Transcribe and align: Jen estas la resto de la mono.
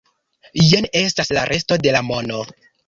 Jen 0.71 0.89
estas 1.03 1.31
la 1.39 1.47
resto 1.53 1.81
de 1.87 1.97
la 1.99 2.05
mono. 2.11 2.45